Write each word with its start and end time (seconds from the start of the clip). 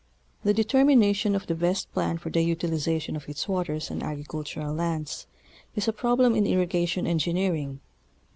The 0.43 0.55
determination 0.55 1.35
of 1.35 1.45
the 1.45 1.53
best 1.53 1.93
plan 1.93 2.17
for 2.17 2.31
the 2.31 2.41
utilization 2.41 3.15
of 3.15 3.29
its 3.29 3.47
waters 3.47 3.91
and 3.91 4.01
agricultural 4.01 4.73
lands 4.73 5.27
is 5.75 5.87
a 5.87 5.93
problem 5.93 6.33
in 6.33 6.47
irrigation 6.47 7.05
en 7.05 7.19
gineering. 7.19 7.81